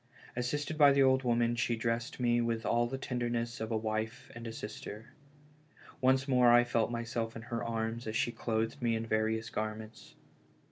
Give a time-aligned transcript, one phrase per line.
[0.35, 4.31] Assisted by the old woman she dressed me with all the tenderness of a wife
[4.33, 5.13] and a sister.
[6.01, 10.15] Once more I felt myself in her arms as she clothed me in various garments.